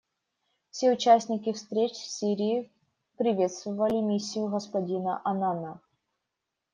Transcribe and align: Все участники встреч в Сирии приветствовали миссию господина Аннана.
Все 0.71 0.91
участники 0.93 1.51
встреч 1.53 1.91
в 1.91 2.09
Сирии 2.11 2.71
приветствовали 3.19 4.01
миссию 4.01 4.47
господина 4.47 5.21
Аннана. 5.23 5.79